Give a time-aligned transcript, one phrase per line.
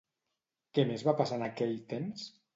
[0.77, 2.27] Què més va passar en aquell temps?